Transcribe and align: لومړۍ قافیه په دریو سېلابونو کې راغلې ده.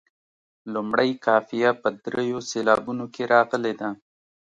لومړۍ 0.73 1.11
قافیه 1.25 1.71
په 1.81 1.87
دریو 2.03 2.39
سېلابونو 2.49 3.05
کې 3.13 3.23
راغلې 3.33 3.73
ده. 3.79 3.89